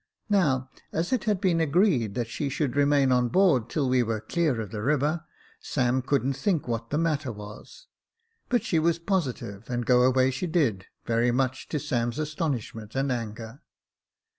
[0.29, 4.19] Now, as it had been agreed that she should remain on board till we were
[4.19, 5.25] clear of the river,
[5.59, 7.85] Sam couldn't think what the matter was;
[8.49, 13.11] but she was positive, and go away she did, very much to Sam's astonishment and
[13.11, 13.61] anger.